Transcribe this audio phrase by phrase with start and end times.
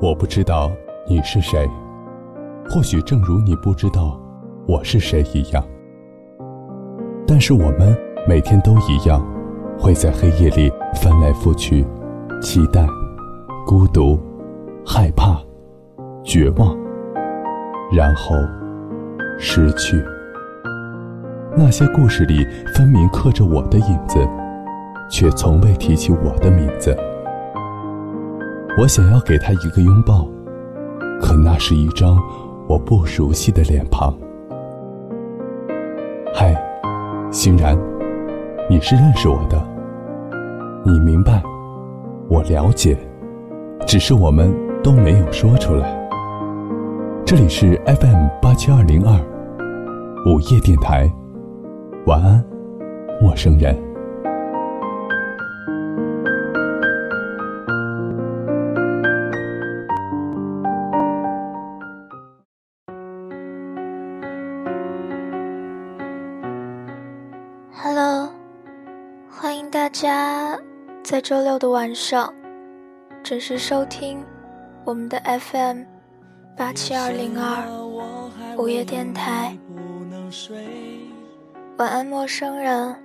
[0.00, 0.70] 我不知道
[1.08, 1.68] 你是谁，
[2.70, 4.16] 或许正如你不知道
[4.64, 5.64] 我是谁一样。
[7.26, 9.20] 但是我们每天都一样，
[9.76, 10.72] 会在黑夜里
[11.02, 11.84] 翻来覆去，
[12.40, 12.86] 期待、
[13.66, 14.16] 孤独、
[14.86, 15.36] 害怕、
[16.22, 16.76] 绝望，
[17.92, 18.36] 然后
[19.36, 20.00] 失去。
[21.56, 24.20] 那些故事里分明刻着我的影子，
[25.10, 26.96] 却从未提起我的名字。
[28.80, 30.24] 我想要给他一个拥抱，
[31.20, 32.16] 可那是一张
[32.68, 34.16] 我不熟悉的脸庞。
[36.32, 36.54] 嗨，
[37.32, 37.76] 欣然，
[38.70, 39.60] 你是认识我的，
[40.84, 41.42] 你明白，
[42.28, 42.96] 我了解，
[43.84, 46.08] 只是我们都没有说出来。
[47.26, 49.12] 这里是 FM 八七二零二
[50.24, 51.10] 午夜电台。
[52.06, 52.44] 晚安，
[53.20, 53.87] 陌生人。
[71.28, 72.32] 周六的晚上
[73.22, 74.24] 准时收听
[74.82, 75.82] 我们的 FM
[76.56, 77.68] 八七二零二
[78.56, 79.54] 午夜电台。
[81.76, 82.96] 晚安，陌生人。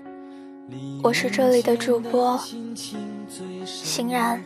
[1.03, 2.39] 我是这里的主播
[3.65, 4.41] 欣然。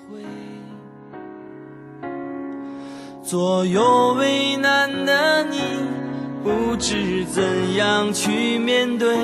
[3.22, 5.60] 左右为难的你，
[6.44, 9.16] 不知怎样去面对。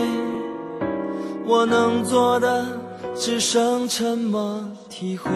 [1.44, 2.83] 我能做的
[3.16, 5.30] 只剩沉默体会。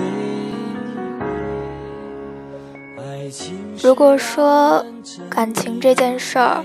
[3.81, 4.86] 如果说
[5.30, 6.64] 感情这件事儿。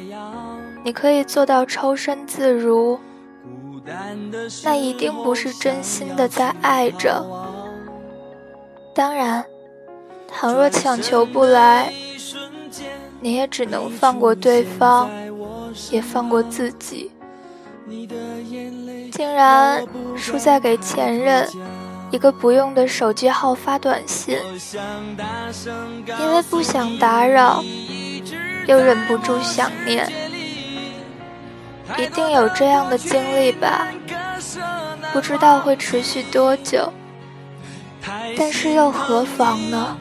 [0.85, 2.99] 你可以做到抽身自如，
[4.65, 7.25] 那一定不是真心的在爱着。
[8.93, 9.45] 当然，
[10.27, 11.93] 倘若强求不来，
[13.21, 15.09] 你也只能放过对方，
[15.93, 17.12] 也放过自己。
[19.11, 19.85] 竟然
[20.17, 21.49] 输在给前任
[22.11, 24.39] 一个不用的手机号发短信，
[26.21, 27.63] 因为不想打扰，
[28.67, 30.11] 又忍不住想念。
[31.99, 33.89] 一定有这样的经历吧，
[35.13, 36.91] 不知道会持续多久，
[38.37, 39.97] 但是又何妨呢？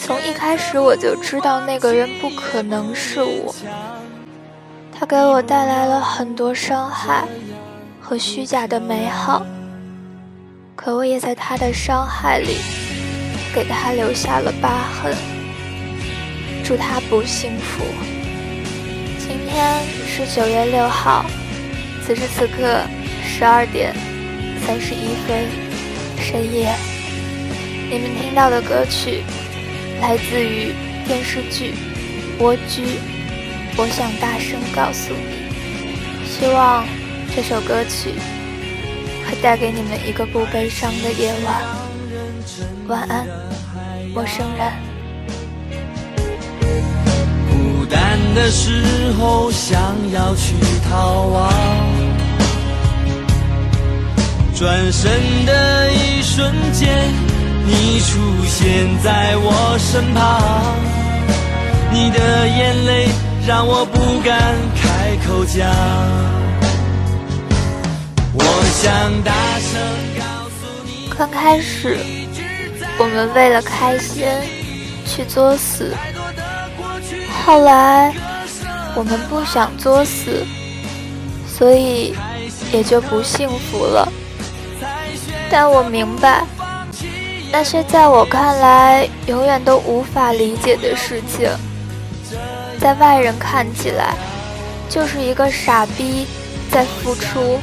[0.00, 3.52] 从一开始我就知道那个人不可能是我，
[4.98, 7.24] 他给我带来了很多伤害
[8.00, 9.46] 和虚假的美好，
[10.74, 12.56] 可我也在他的伤害里
[13.54, 15.14] 给他留下了疤痕，
[16.64, 17.84] 祝他不幸福。
[19.20, 21.24] 今天是九月六号，
[22.04, 22.82] 此时此刻
[23.22, 23.94] 十二点
[24.66, 25.46] 三十一分，
[26.18, 26.74] 深夜。
[27.88, 29.22] 你们听到的歌曲
[30.00, 30.74] 来自于
[31.06, 31.72] 电视剧
[32.42, 32.82] 《蜗居》，
[33.80, 36.84] 我想大声告诉你，希望
[37.32, 38.12] 这首歌曲
[39.24, 41.62] 会带给你们一个不悲伤的夜晚。
[42.88, 43.24] 晚安，
[44.12, 44.72] 陌生人。
[47.48, 49.80] 孤单的时候想
[50.12, 50.56] 要去
[50.90, 51.52] 逃亡，
[54.56, 57.08] 转身的一瞬间，
[57.64, 60.74] 你出现在我身旁，
[61.92, 63.08] 你的眼泪
[63.48, 65.66] 让我不敢开口讲。
[68.34, 68.44] 我
[68.74, 69.80] 想大声
[70.18, 71.96] 告诉你，刚开始，
[72.98, 74.26] 我们为了开心
[75.06, 75.96] 去作死。
[77.46, 78.14] 后来，
[78.94, 80.44] 我们不想作死，
[81.46, 82.14] 所以
[82.70, 84.06] 也就不幸福了。
[85.50, 86.44] 但我明白，
[87.50, 91.48] 那些在我看来永远都无法理解的事情，
[92.80, 94.14] 在外人看起来
[94.88, 96.26] 就是一个傻逼
[96.70, 97.58] 在付出。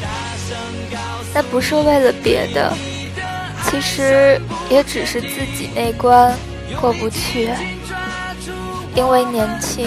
[1.33, 2.73] 那不是为了别的，
[3.65, 4.39] 其实
[4.69, 5.27] 也只是自
[5.57, 6.33] 己那关
[6.79, 7.49] 过不去。
[8.95, 9.85] 因为年轻，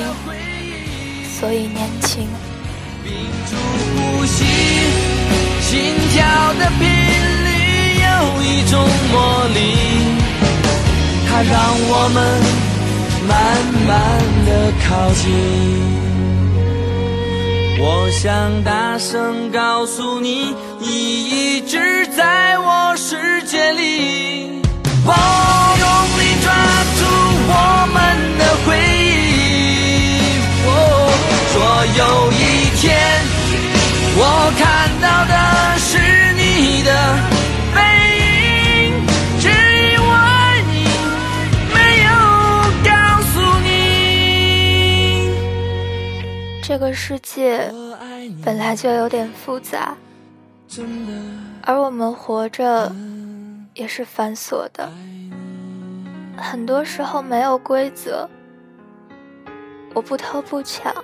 [1.40, 2.28] 所以年轻。
[3.02, 3.14] 屏
[3.48, 3.56] 住
[3.96, 4.44] 呼吸，
[5.62, 6.26] 心跳
[6.58, 6.86] 的频
[7.44, 7.48] 率
[8.04, 9.58] 有一种魔力，
[11.26, 11.56] 它让
[11.88, 12.18] 我们
[13.28, 13.34] 慢
[13.86, 13.96] 慢
[14.46, 15.24] 的靠近。
[17.80, 24.57] 我想大声告诉你，你一直在我世界里。
[46.88, 47.70] 个世界
[48.42, 49.94] 本来就有点复杂，
[51.62, 52.90] 而我们活着
[53.74, 54.90] 也是繁琐的，
[56.34, 58.26] 很多时候没有规则。
[59.92, 60.94] 我不偷不抢，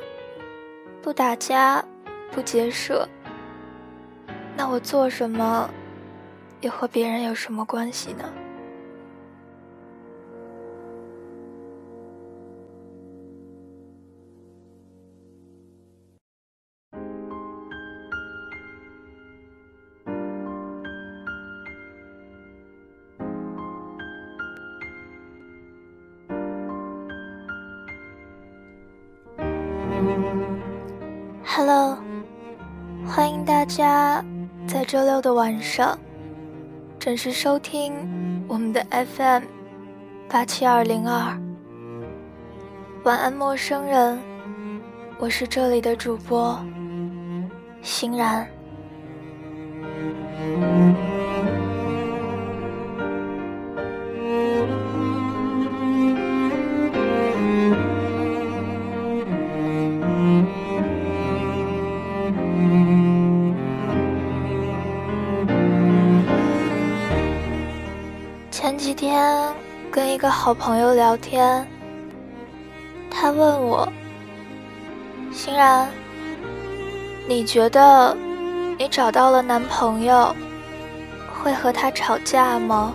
[1.03, 1.85] 不打架，
[2.31, 3.07] 不结社，
[4.57, 5.69] 那我做什么，
[6.63, 8.25] 又和别人有什么关系呢
[33.75, 34.25] 家
[34.69, 35.99] 在周六的晚上
[36.97, 37.93] 准时收听
[38.47, 38.87] 我们的
[39.17, 39.43] FM
[40.29, 41.37] 八七二零二。
[43.03, 44.17] 晚安，陌生人，
[45.19, 46.57] 我是这里的主播
[47.83, 48.49] 欣然。
[70.55, 71.67] 朋友聊天，
[73.11, 73.87] 他问我
[75.33, 75.89] ：“欣然，
[77.29, 78.17] 你觉得
[78.79, 80.35] 你找到了男朋友，
[81.43, 82.95] 会和他吵架吗？”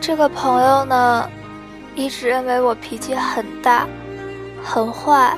[0.00, 1.30] 这个朋友呢，
[1.94, 3.86] 一直认为我脾气很大，
[4.64, 5.36] 很坏，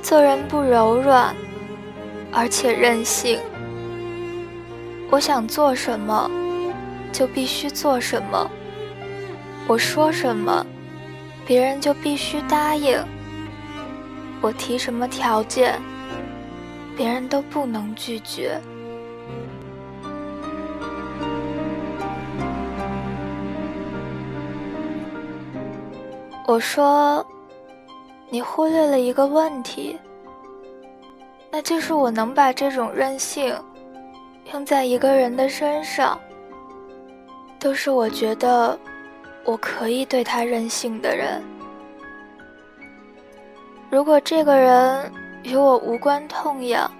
[0.00, 1.34] 做人不柔软，
[2.32, 3.40] 而且任性。
[5.10, 6.30] 我想做什么。
[7.10, 8.48] 就必须做什么，
[9.68, 10.64] 我说什么，
[11.46, 12.98] 别人就必须答应。
[14.40, 15.78] 我提什么条件，
[16.96, 18.58] 别人都不能拒绝。
[26.46, 27.24] 我说，
[28.30, 29.98] 你忽略了一个问题，
[31.50, 33.54] 那就是我能把这种任性
[34.50, 36.18] 用在一个人的身上。
[37.58, 38.78] 都是我觉得
[39.48, 41.42] 我可以对他任性的人。
[43.90, 45.10] 如果这个人
[45.42, 46.90] 与我无关痛痒，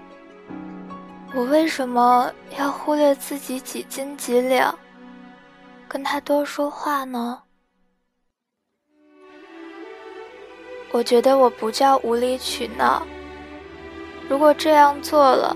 [1.35, 4.75] 我为什么要忽略自己几斤几两，
[5.87, 7.39] 跟他多说话呢？
[10.91, 13.05] 我觉得我不叫无理取闹。
[14.27, 15.55] 如果这样做了，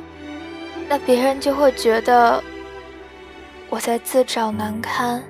[0.87, 2.43] 那别人就会觉得。
[3.71, 5.23] 我在自找难堪。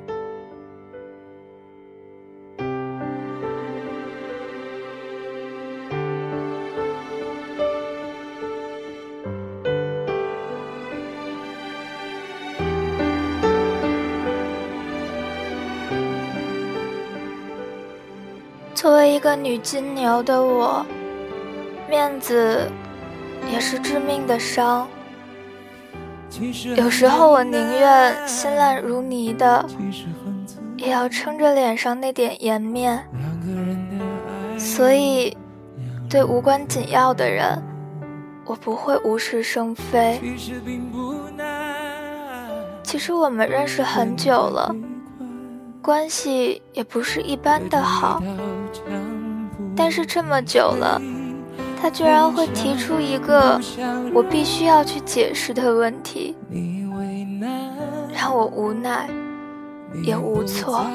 [19.24, 20.86] 个女金牛的我，
[21.90, 22.70] 面子
[23.50, 24.86] 也是致命的伤。
[26.76, 29.66] 有时候我宁愿心烂如泥的，
[30.76, 33.08] 也要撑着脸上那点颜面。
[34.58, 35.38] 所以，
[36.10, 37.64] 对无关紧要的人，
[38.44, 40.20] 我不会无事生非。
[42.84, 44.76] 其实我们认识很久了，
[45.82, 48.22] 关系也不是一般的好。
[49.76, 51.02] 但是这么久了。
[51.82, 53.60] 他居然会提出一个
[54.14, 56.34] 我必须要去解释的问题，
[58.14, 59.10] 让我无奈
[60.02, 60.86] 也无措。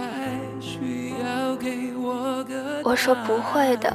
[2.83, 3.93] 我说不会的，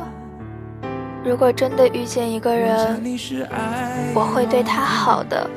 [1.25, 3.01] 如果真的遇见一个人，
[4.13, 5.49] 我会对他好的，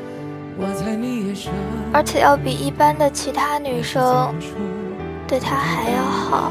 [1.92, 4.34] 而且要比一般的其他女生
[5.28, 6.50] 对他还要好。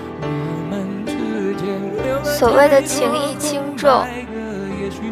[2.24, 4.06] 所谓的情义轻重。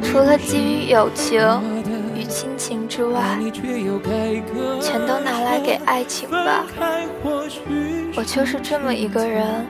[0.04, 1.42] 除了基于友情
[2.16, 3.40] 与亲情之外，
[4.80, 6.66] 全都拿来给爱情吧。
[8.16, 9.66] 我就是这么一个人，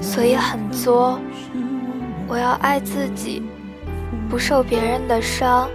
[0.00, 1.20] 所以很作。
[2.26, 3.42] 我要爱自己，
[4.30, 5.68] 不受别人的伤，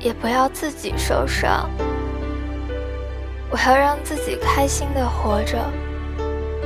[0.00, 1.70] 也不要自己受伤。
[3.48, 5.58] 我要让自己开心的活着，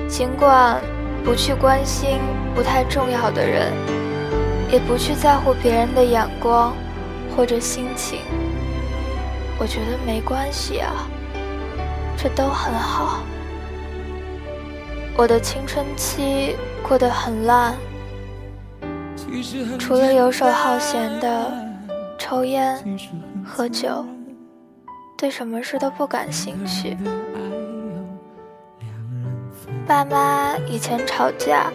[0.08, 0.80] 尽管
[1.24, 2.18] 不去关心
[2.54, 3.72] 不太重要的人。
[4.72, 6.72] 也不去在乎别人的眼光
[7.36, 8.20] 或者心情，
[9.58, 11.08] 我觉得没关系啊，
[12.16, 13.18] 这都很好。
[15.16, 16.54] 我的青春期
[16.86, 17.74] 过得很烂，
[19.76, 21.52] 除了游手好闲的
[22.16, 22.78] 抽烟、
[23.44, 24.06] 喝酒，
[25.18, 26.96] 对什么事都不感兴趣。
[29.90, 31.66] 爸妈以前吵架，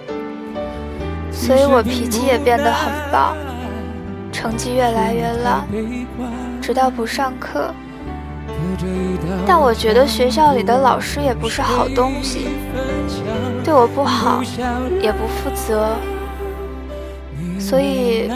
[1.34, 3.36] 所以我脾气也变得很暴，
[4.31, 5.67] 成绩越来越烂，
[6.62, 7.74] 直到不上课。
[9.45, 12.48] 但我觉得学校里的老师也不是好东西，
[13.65, 14.41] 对我不好，
[15.01, 15.89] 也不负责，
[17.60, 18.31] 所以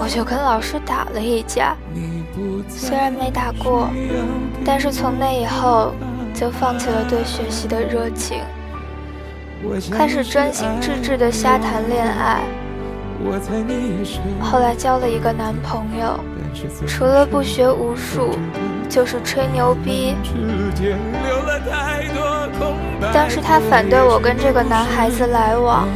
[0.00, 1.76] 我就跟老师打了一架。
[2.68, 3.88] 虽然没打过，
[4.64, 5.94] 但是从那以后
[6.34, 8.40] 就放弃了对学习的热情，
[9.90, 12.42] 开始专心致志的瞎谈恋爱。
[14.40, 16.18] 后来交了一个男朋友，
[16.86, 18.36] 除了不学无术。
[18.92, 20.14] 就是吹牛逼。
[23.10, 25.88] 当时他反对我跟这个男孩子来往，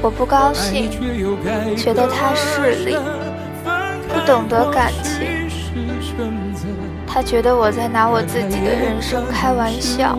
[0.00, 0.90] 我不高兴，
[1.76, 2.96] 觉得他势利，
[4.08, 5.28] 不懂得感情。
[7.06, 10.16] 他觉得我在拿我自己的人生开玩笑。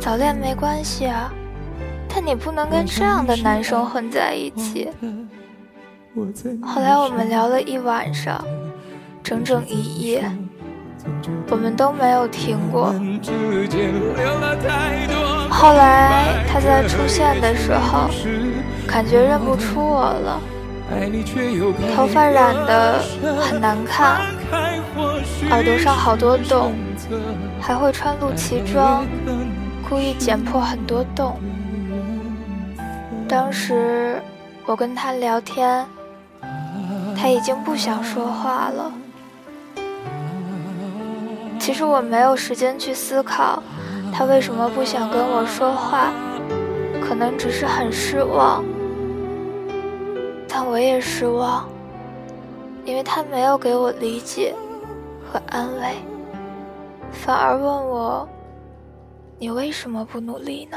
[0.00, 1.30] 早恋没关系啊，
[2.08, 4.88] 但你不能跟这样的男生混在一起。
[6.62, 8.42] 后来我们聊了一晚上。
[9.22, 10.24] 整整一夜，
[11.50, 12.86] 我们都没有停过。
[15.50, 18.08] 后来他在出现的时候，
[18.88, 20.40] 感觉认不出我了，
[21.94, 22.98] 头发染得
[23.38, 24.22] 很难看，
[25.50, 26.72] 耳朵上好多洞，
[27.60, 29.04] 还会穿露脐装，
[29.90, 31.36] 故意剪破很多洞。
[33.28, 34.22] 当时
[34.64, 35.84] 我跟他聊天，
[37.16, 38.92] 他已经不想说话了。
[41.58, 43.60] 其实我没有时间去思考，
[44.12, 46.12] 他为什么不想跟我说话，
[47.04, 48.64] 可能只是很失望。
[50.48, 51.68] 但我也失望，
[52.84, 54.54] 因为他没有给我理解
[55.32, 55.96] 和安慰，
[57.10, 58.28] 反而问我
[59.40, 60.76] ：“你为什么不努力呢？”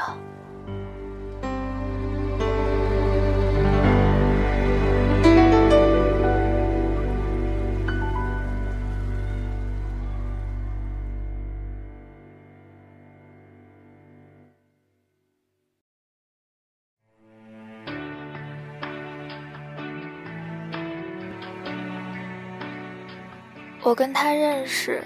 [23.85, 25.03] 我跟他认识，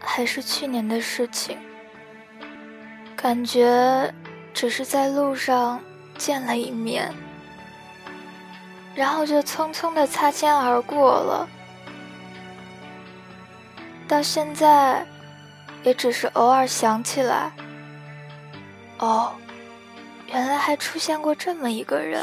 [0.00, 1.58] 还是去年的事情。
[3.22, 4.12] 感觉
[4.52, 5.80] 只是在路上
[6.18, 7.14] 见了一面，
[8.96, 11.48] 然后就匆匆的擦肩而过了。
[14.08, 15.06] 到现在，
[15.84, 17.52] 也只是偶尔想起来，
[18.98, 19.32] 哦，
[20.26, 22.20] 原来还出现过这么一个人。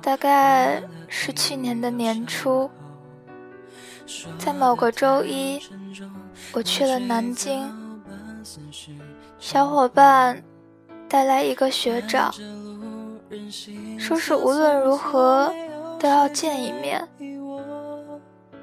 [0.00, 2.70] 大概是去年的年初，
[4.38, 5.60] 在某个周一，
[6.52, 7.68] 我去了南京，
[9.38, 10.42] 小伙伴
[11.08, 12.32] 带来一个学长，
[13.98, 15.52] 说是无论如何
[15.98, 17.06] 都要见一面。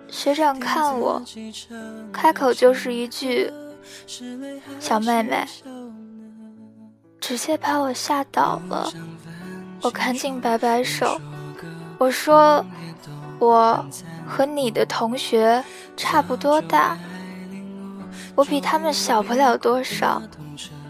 [0.09, 1.21] 学长看我，
[2.13, 3.51] 开口就是一句
[4.79, 5.45] “小妹妹”，
[7.19, 8.89] 直接把我吓倒了。
[9.81, 11.19] 我赶紧摆摆手，
[11.97, 12.65] 我说
[13.39, 13.85] ：“我
[14.25, 15.63] 和你的同学
[15.95, 16.97] 差不多大，
[18.37, 20.21] 我比他们小不了多少，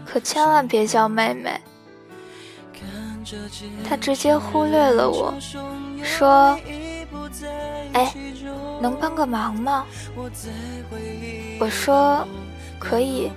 [0.04, 1.58] 可千万别叫妹妹。”
[3.88, 5.32] 他直接忽略了我，
[6.04, 6.58] 说
[7.94, 8.12] ：“哎，
[8.82, 9.86] 能帮个忙吗？”
[11.58, 12.28] 我说
[12.78, 13.32] ：“可以，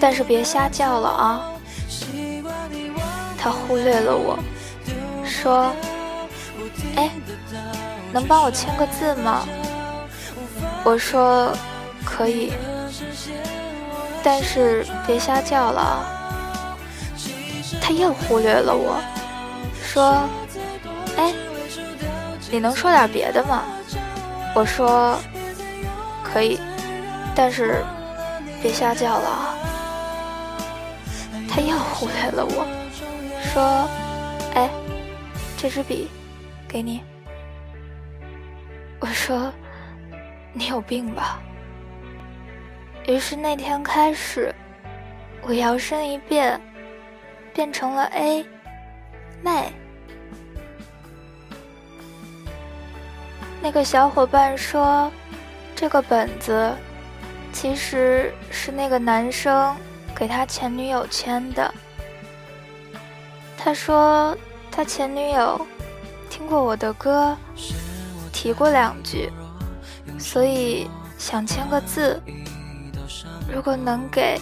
[0.00, 1.52] 但是别瞎叫了啊。”
[3.38, 4.38] 他忽略了我，
[5.24, 5.70] 说
[6.96, 7.10] ：“哎，
[8.12, 9.46] 能帮我签个字吗？”
[10.84, 11.52] 我说
[12.10, 12.52] ：“可以，
[14.22, 16.04] 但是别瞎叫了。”
[17.80, 19.00] 他又忽略了我，
[19.82, 20.28] 说
[21.16, 21.32] ：“哎，
[22.50, 23.62] 你能说点别的吗？”
[24.54, 25.16] 我说
[26.22, 26.58] ：“可以，
[27.34, 27.84] 但是
[28.60, 29.54] 别瞎叫了。”
[31.48, 32.66] 他又忽略了我。
[33.42, 33.88] 说
[34.54, 34.68] ：“哎，
[35.56, 36.08] 这支笔，
[36.68, 37.02] 给你。”
[39.00, 39.52] 我说
[40.52, 41.40] ：“你有病吧？”
[43.10, 44.54] 于是那天开始，
[45.42, 46.60] 我摇身一变，
[47.52, 48.46] 变成了 A
[49.42, 49.72] 妹。
[53.60, 55.10] 那个小伙伴说
[55.74, 56.72] ：“这个本子
[57.52, 59.74] 其实是那个男生
[60.14, 61.74] 给他前女友签的。”
[63.58, 64.38] 他说
[64.70, 65.66] 他前女友
[66.30, 67.36] 听过我的歌，
[68.32, 69.32] 提过两句，
[70.16, 70.88] 所以
[71.18, 72.22] 想签个字。
[73.52, 74.40] 如果能给，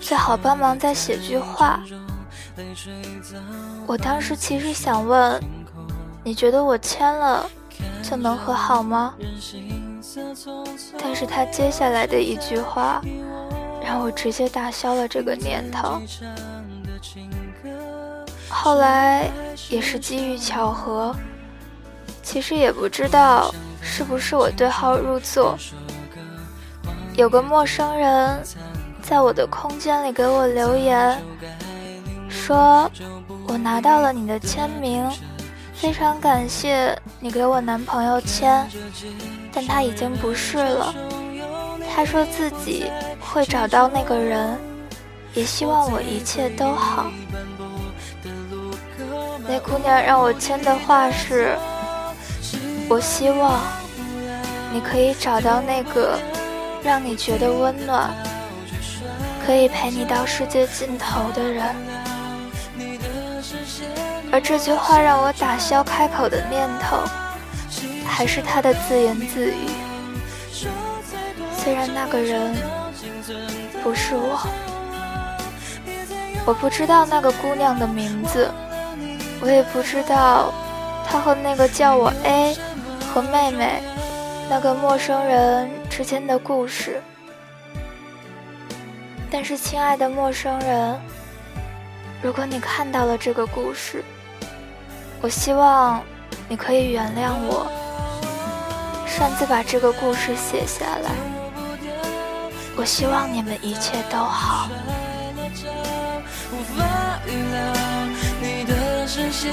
[0.00, 1.80] 最好帮忙再写句话。
[3.86, 5.42] 我当时其实想问，
[6.24, 7.48] 你觉得我签了
[8.02, 9.14] 就能和好吗？
[10.98, 13.02] 但是他接下来的一句话，
[13.84, 16.00] 让我直接打消了这个念头。
[18.48, 19.30] 后来
[19.68, 21.14] 也是机遇巧合，
[22.22, 25.58] 其实也不知道是不是我对号入座，
[27.16, 28.42] 有个陌生人
[29.00, 31.18] 在我的空间里给我留言，
[32.28, 32.90] 说
[33.48, 35.08] 我拿到了你的签名，
[35.74, 38.68] 非常感谢你给我男朋友签，
[39.50, 40.94] 但他已经不是了。
[41.94, 42.84] 他说自己
[43.18, 44.58] 会找到那个人，
[45.32, 47.06] 也希望我一切都好。
[49.48, 51.56] 那姑娘让我签的话是：
[52.90, 53.58] 我希望
[54.70, 56.18] 你可以找到那个
[56.86, 58.14] 让你觉得温暖、
[59.44, 61.64] 可以陪你到世界尽头的人。
[64.30, 66.98] 而这句话让我打消开口的念头，
[68.06, 69.66] 还是他的自言自语。
[71.58, 72.54] 虽然那个人
[73.82, 74.38] 不是我，
[76.46, 78.48] 我不知道那个姑娘的名字。
[79.40, 80.54] 我也不知道，
[81.06, 82.56] 她和那个叫我 A
[83.12, 83.82] 和妹妹
[84.48, 87.00] 那个陌生人之间的故事。
[89.30, 91.00] 但是，亲爱的陌生人，
[92.20, 94.04] 如果你看到了这个故事，
[95.22, 96.02] 我希望
[96.50, 97.66] 你可以原谅我，
[99.06, 101.10] 擅自把这个故事写下来。
[102.76, 104.68] 我希望你们一切都好。
[109.32, 109.48] 时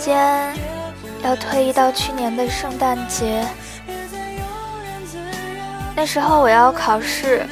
[0.00, 0.56] 间
[1.22, 3.46] 要推移到去年的圣诞节，
[5.94, 7.46] 那时候我要考试，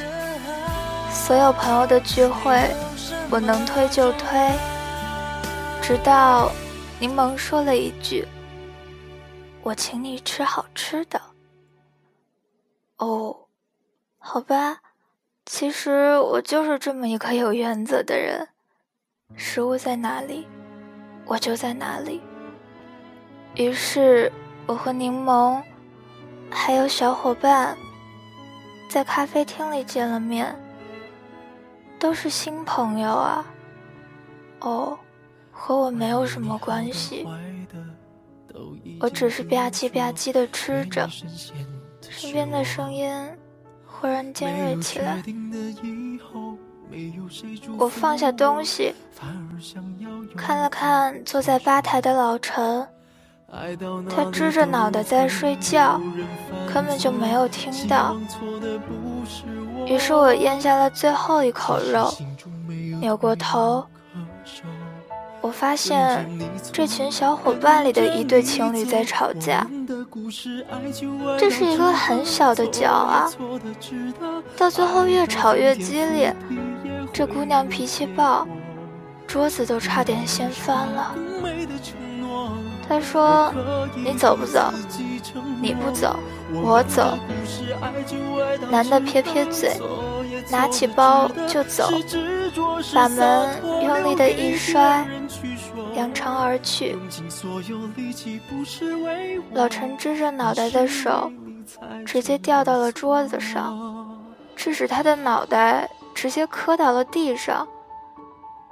[1.11, 2.69] 所有朋友的聚会
[3.29, 4.29] 我能推就推，
[5.81, 6.51] 直到
[6.99, 8.27] 柠檬说了一句
[9.61, 11.21] ：“我请你吃好吃的。”
[12.97, 13.35] 哦。
[14.21, 14.79] 好吧，
[15.45, 18.49] 其实我就是这么一个有原则的人。
[19.33, 20.45] 食物在哪里，
[21.25, 22.21] 我就在哪里。
[23.59, 24.31] 于是，
[24.65, 25.61] 我和柠檬
[26.49, 27.75] 还有小伙伴
[28.87, 30.55] 在咖啡厅里见了面，
[31.99, 33.45] 都是新朋友啊。
[34.61, 34.97] 哦，
[35.51, 37.27] 和我没有什么关系，
[39.01, 41.05] 我只是吧唧吧唧的吃着，
[41.99, 43.13] 身边的声音。
[43.85, 45.21] 忽然尖锐起来，
[47.77, 48.95] 我放下东西，
[50.37, 52.87] 看了看坐在吧台的老陈，
[54.15, 55.99] 他支着脑袋在睡觉，
[56.73, 58.15] 根本就没有听到。
[59.85, 62.13] 于是我咽下了最后一口肉，
[62.99, 63.85] 扭过头。
[65.41, 66.27] 我发现
[66.71, 69.65] 这群小伙伴里的一对情侣在吵架，
[71.37, 73.31] 这是一个很小的角啊，
[74.57, 76.35] 到最后越吵越激烈，
[77.13, 78.45] 这姑娘脾气暴，
[79.25, 81.15] 桌子都差点掀翻了。
[82.89, 83.53] 他说
[83.95, 84.73] ：“你走不走？
[85.61, 86.17] 你不走，
[86.51, 87.15] 我走。”
[88.71, 89.79] 男的撇撇嘴，
[90.49, 91.87] 拿起包就走，
[92.93, 93.49] 把门
[93.83, 95.05] 用力的一摔。
[95.95, 96.97] 扬长而去，
[99.53, 101.31] 老陈支着脑袋的手
[102.05, 104.17] 直接掉到了桌子上，
[104.55, 107.67] 致使他的脑袋直接磕到了地上，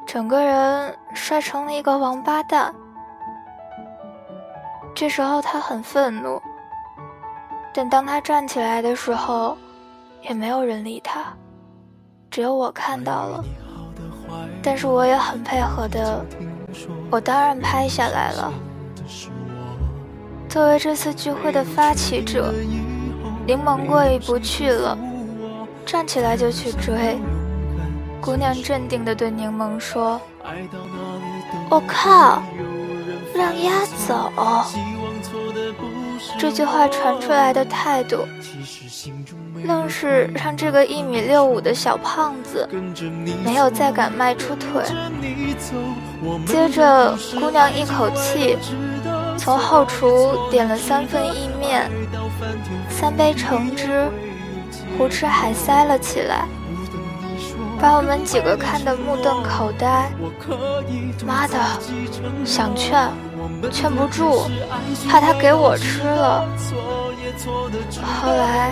[0.06, 2.74] 整个人摔成了一个王八蛋。
[5.00, 6.42] 这时候他很愤怒，
[7.72, 9.56] 但当他站起来的时候，
[10.24, 11.26] 也没有人理他，
[12.32, 13.46] 只有我看到了，
[14.64, 16.26] 但是我也很配合的。
[17.12, 18.52] 我当然拍下来了。
[20.50, 22.52] 作为这次聚会的发起者，
[23.46, 24.98] 柠檬过意不去了，
[25.86, 27.20] 站起来就去追。
[28.20, 30.20] 姑娘镇定地对柠檬说
[31.70, 32.42] ：“我靠，
[33.38, 34.32] 让丫走！”
[36.40, 38.28] 这句话传出来的态度，
[39.64, 42.68] 愣是让这个一米六五的小胖子
[43.46, 44.84] 没有再敢迈出腿。
[46.48, 48.58] 接着，姑娘一口气
[49.38, 51.90] 从后厨点了三份意面、
[52.90, 54.10] 三杯橙汁、
[54.98, 56.46] 胡吃海塞了起来，
[57.80, 60.10] 把我们几个看得目瞪口呆。
[61.26, 61.58] 妈的，
[62.44, 63.10] 想劝，
[63.72, 64.50] 劝不住，
[65.10, 66.46] 怕他给我吃了。
[68.22, 68.72] 后来，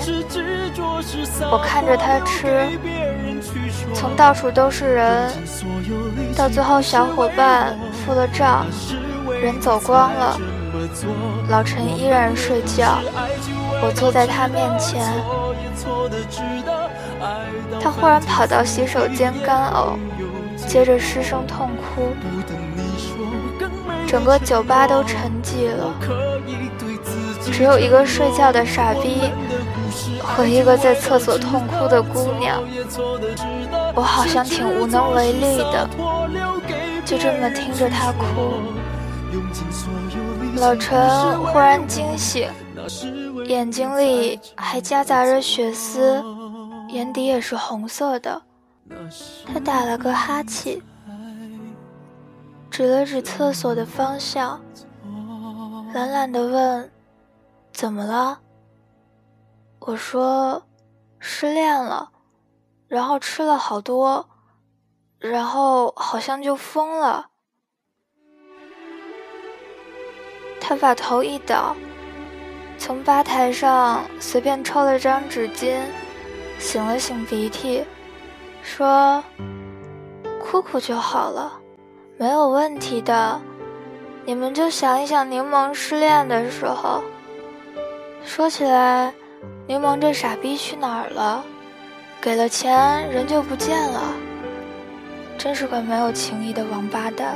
[1.52, 2.68] 我看着他吃，
[3.94, 5.32] 从到处都是人，
[6.36, 8.66] 到最后小伙伴付了账，
[9.42, 10.38] 人走光了，
[11.50, 13.00] 老陈依然睡觉。
[13.82, 15.04] 我坐在他面前，
[17.82, 19.98] 他忽然跑到洗手间干呕，
[20.66, 22.16] 接着失声痛哭，
[24.08, 25.94] 整个酒吧都沉寂了，
[27.52, 29.32] 只有一个睡觉的傻逼
[30.22, 32.62] 和一个在厕所痛哭的姑娘。
[33.96, 35.90] 我好像挺无能为力的，
[37.06, 38.54] 就这么听着他哭。
[40.58, 42.48] 老陈忽然惊醒。
[43.46, 46.24] 眼睛里还夹杂着血丝，
[46.90, 48.42] 眼底也是红色的。
[49.52, 50.80] 他打了个哈欠，
[52.76, 54.60] 指了指厕所的方向，
[55.94, 56.92] 懒懒地问
[57.72, 58.42] ：“怎么了？”
[59.80, 60.62] 我说
[61.18, 62.12] ：“失恋了，
[62.90, 64.28] 然后吃了好多，
[65.20, 67.28] 然后好像就疯了。”
[70.60, 71.74] 他把头一倒。
[72.78, 75.80] 从吧台上随便抽了张纸巾，
[76.60, 77.86] 擤了擤鼻涕，
[78.62, 79.24] 说
[80.44, 81.62] ：“哭哭就好了，
[82.18, 83.42] 没有问题的。
[84.26, 87.04] 你们就想一想柠檬失恋的时候。
[88.24, 89.14] 说起来，
[89.68, 91.44] 柠檬这傻逼去哪儿了？
[92.22, 94.02] 给了钱人就不见了，
[95.38, 97.36] 真是个没有情义的王八蛋。”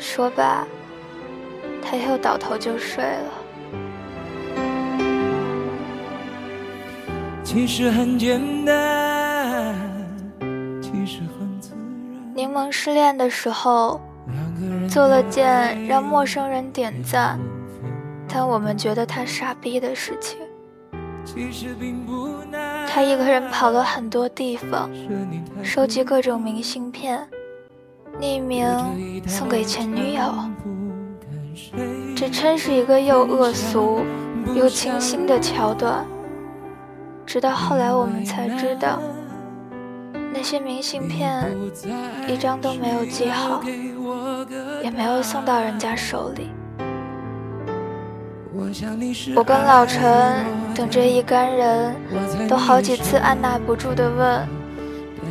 [0.00, 0.66] 说罢，
[1.80, 3.30] 他又倒头就睡了。
[7.44, 8.74] 其实很简单，
[12.52, 12.62] 然。
[12.62, 13.98] 柠檬失恋的时候，
[14.86, 17.40] 做了件让陌生人点赞，
[18.28, 20.38] 但我们觉得他傻逼的事情。
[22.86, 24.90] 他一个人跑了很多地方，
[25.62, 27.26] 收集各种明信片，
[28.20, 28.68] 匿名
[29.26, 30.22] 送给前女友。
[32.14, 34.02] 这真是一个又恶俗
[34.54, 36.04] 又清新的桥段。
[37.24, 39.00] 直到后来，我们才知道，
[40.34, 41.44] 那些明信片
[42.26, 43.62] 一张都没有寄好，
[44.82, 46.50] 也没有送到人家手里。
[49.36, 51.94] 我跟老陈等这一干人
[52.48, 54.48] 都好几次按捺不住的问：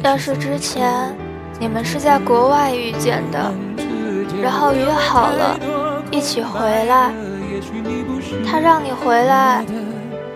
[0.03, 1.15] 要是之前
[1.59, 3.51] 你们是在国外遇见的，
[4.41, 5.59] 然后约好了
[6.11, 7.11] 一起回来，
[8.45, 9.65] 他让你回来。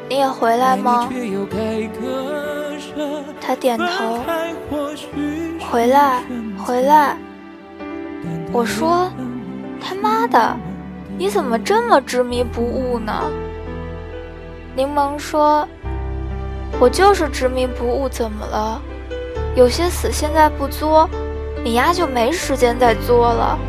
[0.08, 1.10] 你也回来吗？
[3.45, 4.23] 他点头，
[5.69, 6.23] 回来，
[6.58, 7.15] 回来。
[8.51, 9.12] 我说，
[9.79, 10.58] 他妈的，
[11.15, 13.13] 你怎么这么执迷不悟呢？
[14.75, 15.67] 柠檬说，
[16.79, 18.81] 我就是执迷不悟，怎么了？
[19.55, 21.08] 有些死现在不作，
[21.63, 23.60] 你丫就没时间再作了。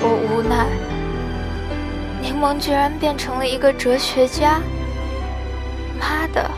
[0.00, 0.66] 我无奈。
[2.22, 4.60] 柠檬居然变成了一个哲学家，
[5.98, 6.48] 妈的！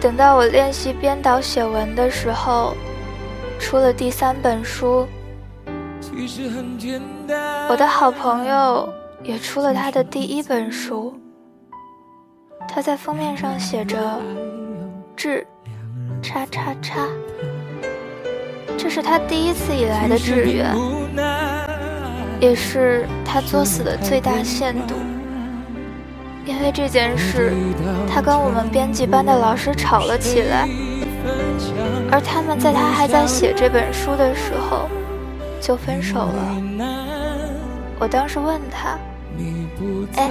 [0.00, 2.76] 等到我练习编导写文的时候，
[3.58, 5.06] 出了第三本书，
[7.68, 8.88] 我的好朋友
[9.24, 11.18] 也出了他的第一本书。
[12.68, 14.20] 他在封面上写着
[15.16, 15.44] “志，
[16.22, 17.08] 叉叉叉”，
[18.78, 20.76] 这是他第一次以来的志愿。
[22.40, 24.94] 也是他作死的最大限度，
[26.48, 27.52] 因为这件事，
[28.10, 30.66] 他跟我们编辑班的老师吵了起来，
[32.10, 34.88] 而他们在他还在写这本书的时候
[35.60, 36.56] 就分手了。
[37.98, 38.98] 我当时问他
[40.16, 40.30] ：“哎，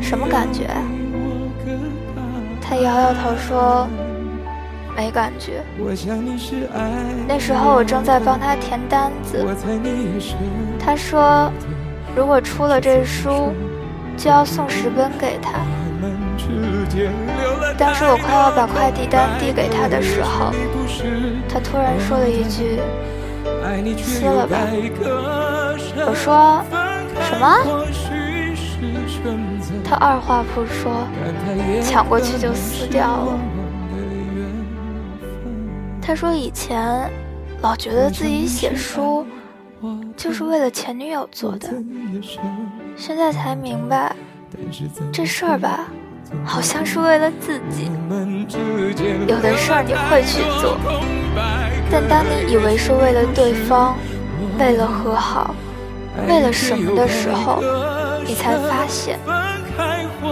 [0.00, 0.70] 什么感觉？”
[2.62, 3.86] 他摇摇头说。
[4.96, 5.62] 没感觉。
[7.26, 9.46] 那时候我正在帮他填单子，
[10.78, 11.50] 他说，
[12.14, 13.52] 如果出了这书，
[14.20, 15.52] 就要送十本给他。
[17.78, 20.52] 当时我快要把快递单递给他的时候，
[21.48, 22.78] 他突然说了一句
[24.04, 24.58] ：“撕了吧。”
[26.06, 26.62] 我说
[27.24, 27.56] ：“什么？”
[29.82, 31.08] 他二话不说，
[31.82, 33.38] 抢过去就撕掉了。
[36.02, 37.10] 他说：“以前
[37.62, 39.24] 老觉得自己写书
[40.14, 41.72] 就是为了前女友做的，
[43.00, 44.14] 现在才明白，
[45.10, 45.88] 这事儿吧，
[46.44, 47.90] 好像是为了自己。
[49.26, 50.76] 有的事儿你会去做，
[51.90, 53.96] 但当你以为是为了对方，
[54.58, 55.54] 为了和好，
[56.28, 57.62] 为了什么的时候，
[58.26, 59.18] 你才发现，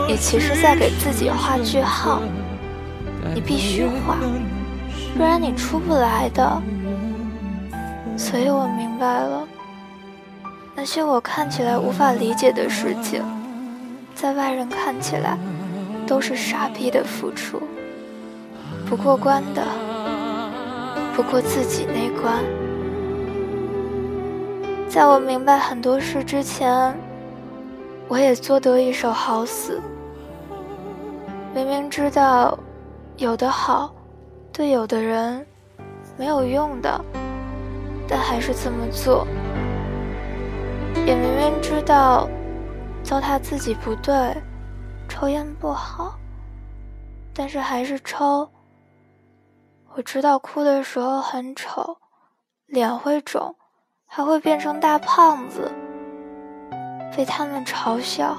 [0.06, 2.20] 你其实在给自己画句号。
[3.34, 4.16] 你必须画，
[5.16, 6.62] 不然你出不来的。
[8.14, 9.47] 所以我明白了，
[10.80, 13.20] 那些我看起来无法理解的事情，
[14.14, 15.36] 在外人看起来
[16.06, 17.60] 都是傻逼的付出，
[18.88, 19.66] 不过关的，
[21.16, 22.44] 不过自己那关。
[24.88, 26.96] 在我明白很多事之前，
[28.06, 29.82] 我也做得一手好死。
[31.52, 32.56] 明明知道
[33.16, 33.92] 有的好，
[34.52, 35.44] 对有的人
[36.16, 37.04] 没有用的。
[38.08, 39.26] 但还是这么做，
[41.08, 42.28] 也明明知道
[43.02, 44.36] 糟蹋自己不对，
[45.08, 46.18] 抽烟不好，
[47.32, 48.46] 但是还是抽。
[49.94, 51.96] 我知道哭的时候很丑，
[52.66, 53.56] 脸会肿，
[54.06, 55.72] 还会变成大胖子，
[57.16, 58.36] 被他们嘲笑，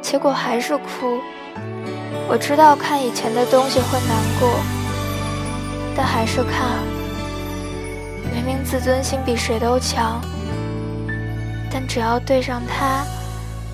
[0.00, 1.20] 结果还是哭。
[2.26, 4.48] 我知道看以前的东西会难过，
[5.94, 6.78] 但还是看。
[8.32, 10.22] 明明自尊心比谁都强，
[11.76, 13.04] 但只要对上他，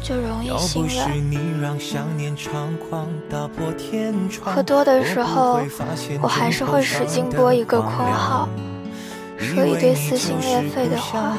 [0.03, 1.11] 就容易心软。
[4.43, 5.61] 喝多的时候，
[6.23, 8.49] 我还是会使劲拨一个空号。
[9.41, 11.37] 说一堆撕心裂肺的话，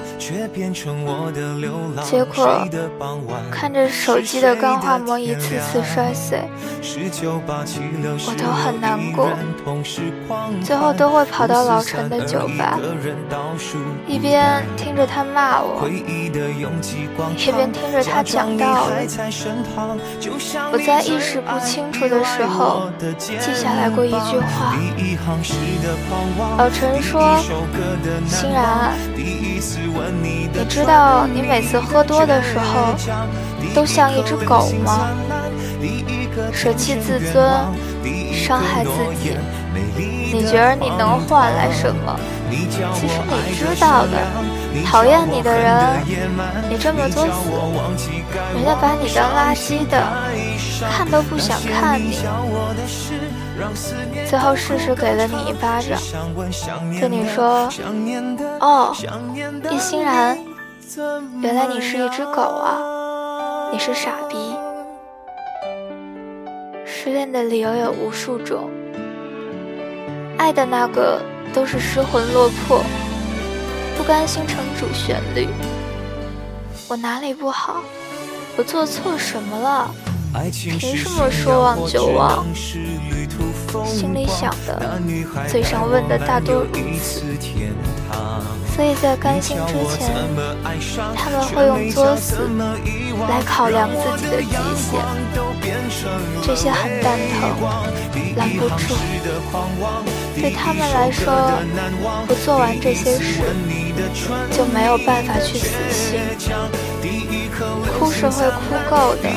[2.04, 2.68] 结果
[3.52, 6.42] 看着手机的钢化膜一次次摔碎，
[8.28, 9.30] 我都很难过。
[10.64, 12.80] 最后都会跑到老陈的酒吧，
[14.08, 15.88] 一边听着他骂我，
[17.38, 19.08] 一边听着他讲道理。
[20.72, 24.76] 我在意识不清楚的时候记下来过一句话，
[26.58, 27.38] 老陈说。
[28.27, 32.93] 欣然，你知道你每次喝多的时候
[33.73, 35.10] 都像一只狗吗？
[36.54, 37.51] 舍弃自尊，
[38.34, 39.36] 伤害自己，
[40.34, 42.19] 你觉得你能换来什么？
[42.93, 44.17] 其实你知道的，
[44.86, 46.03] 讨厌你的人，
[46.69, 47.49] 你这么作死，
[48.55, 50.01] 人家把你当垃圾的，
[50.89, 52.19] 看都不想看你。
[54.27, 55.99] 最后，事实给了你一巴掌，
[56.99, 57.69] 对你说
[58.60, 58.95] ：“哦，
[59.69, 60.36] 叶欣然，
[61.41, 63.69] 原来你是一只狗啊！
[63.71, 64.36] 你是傻逼。”
[66.86, 68.69] 失恋的理由有无数种，
[70.38, 71.21] 爱的那个
[71.53, 72.84] 都是失魂落魄，
[74.02, 75.48] 不甘心成主旋律。
[76.88, 77.84] 我哪里不好？
[78.58, 79.94] 我做错什么了？
[80.80, 82.44] 凭什么说忘就忘？
[83.86, 85.00] 心里想的，
[85.48, 87.22] 嘴上问的大多如此。
[88.76, 90.10] 所以在甘心之前，
[91.16, 92.38] 他们会用作死
[93.29, 95.01] 来考量自己的极限。
[96.41, 97.49] 这些很蛋疼，
[98.36, 98.95] 拦不住。
[100.36, 101.31] 对他们来说，
[102.27, 103.41] 不做完这些事，
[104.51, 106.19] 就没有办法去死心。
[107.99, 109.29] 哭是会哭够的，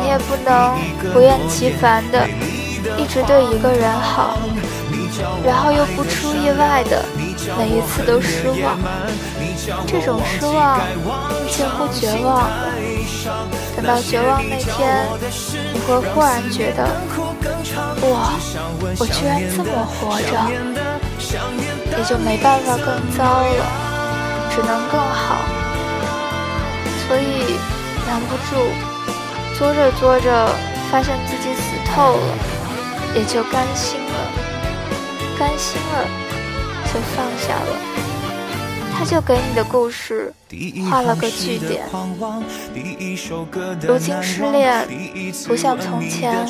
[0.00, 0.78] 你也不能
[1.12, 2.28] 不厌其烦的。
[2.98, 4.38] 一直对一个人好，
[5.44, 7.04] 然后又不出意外的
[7.58, 8.78] 每一次都失望，
[9.86, 10.80] 这种失望
[11.48, 12.48] 近乎绝望。
[13.76, 15.06] 等到绝望那天，
[15.72, 16.88] 你会忽然觉得，
[18.00, 18.06] 我
[18.98, 20.32] 我居然这么活着，
[21.96, 23.66] 也就没办法更糟了，
[24.50, 25.36] 只能更好。
[27.06, 27.56] 所以
[28.06, 28.50] 拦不住，
[29.58, 30.48] 作着作着，
[30.90, 31.62] 发现自己死
[31.94, 32.38] 透了。
[33.14, 34.16] 也就甘心了，
[35.38, 36.08] 甘心了，
[36.92, 37.76] 就放下了。
[38.94, 40.32] 他就给你的故事
[40.88, 41.82] 画了个句点。
[43.86, 44.86] 如今失恋
[45.48, 46.46] 不像从前，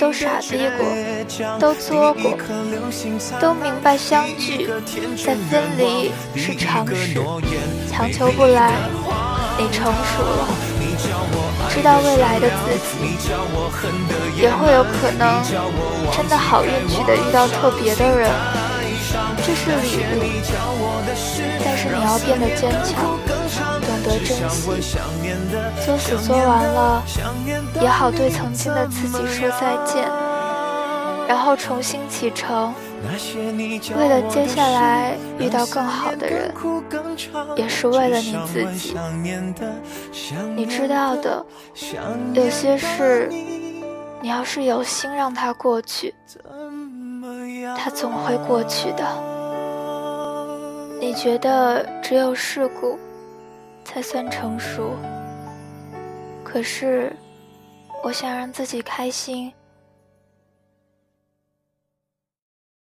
[0.00, 0.84] 都傻逼过，
[1.60, 2.36] 都作过，
[3.38, 4.68] 都明白相聚
[5.24, 7.20] 再分离是常事，
[7.88, 8.72] 强求不来。
[9.56, 10.48] 你成熟了。
[11.70, 13.14] 知道未来的自己，
[14.40, 15.40] 也会有可能
[16.12, 18.28] 真的好运气的遇到特别的人，
[19.46, 20.22] 这是礼物。
[21.64, 23.18] 但是你要变得坚强，
[23.80, 24.64] 懂得珍惜。
[25.84, 27.02] 作死作完了，
[27.80, 30.08] 也好对曾经的自己说再见，
[31.28, 32.74] 然后重新启程，
[33.96, 36.52] 为了接下来遇到更好的人，
[37.56, 38.96] 也是为了你自己。
[40.56, 41.44] 你知道的，
[42.32, 43.28] 有些事，
[44.20, 46.14] 你要是有心让它过去，
[47.76, 49.33] 它总会过去的。
[51.00, 52.98] 你觉得只有世故
[53.84, 54.96] 才算成熟，
[56.42, 57.14] 可是，
[58.02, 59.52] 我想让自己开心。